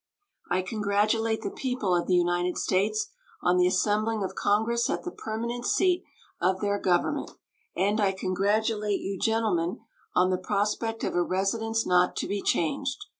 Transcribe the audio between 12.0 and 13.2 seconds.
to be changed.